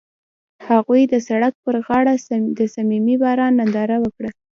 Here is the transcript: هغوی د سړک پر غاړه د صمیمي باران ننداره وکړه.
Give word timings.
هغوی 0.67 1.01
د 1.11 1.15
سړک 1.27 1.53
پر 1.63 1.75
غاړه 1.85 2.13
د 2.57 2.59
صمیمي 2.75 3.15
باران 3.23 3.53
ننداره 3.59 3.97
وکړه. 4.03 4.29